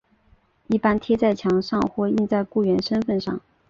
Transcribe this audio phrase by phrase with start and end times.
[0.65, 3.39] 一般贴在墙上或印在雇员身份上。